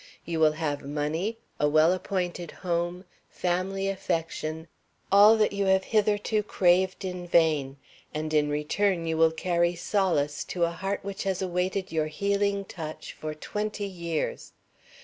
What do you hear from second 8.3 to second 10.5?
in return you will carry solace